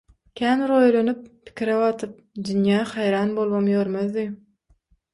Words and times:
Kän 0.39 0.63
bir 0.63 0.71
oýlanyp, 0.77 1.19
pikire 1.51 1.77
batyp, 1.83 2.17
dünýä 2.49 2.83
haýran 2.95 3.39
bolubam 3.39 3.73
ýörmezdi. 3.79 4.29